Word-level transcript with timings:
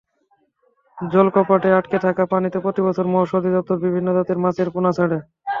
জলকপাটে 0.97 1.69
আটকে 1.77 1.97
থাকা 2.05 2.23
পানিতে 2.31 2.57
প্রতিবছর 2.65 3.05
মৎস্য 3.13 3.37
অধিদপ্তর 3.39 3.77
বিভিন্ন 3.85 4.07
জাতের 4.17 4.37
মাছের 4.43 4.67
পোনা 4.73 4.91
ছাড়ে। 4.97 5.17